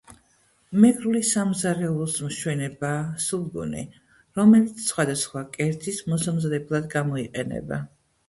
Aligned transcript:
მეგრული 0.83 1.19
სამზარეულოს 1.31 2.15
მშვენებაა— 2.29 3.03
სულგუნი, 3.25 3.83
რომელიც 4.39 4.81
სხვადასხვა 4.87 5.45
კერძის 5.57 6.01
მოსამზადებლად 6.15 6.89
გამოიყენება. 6.97 7.79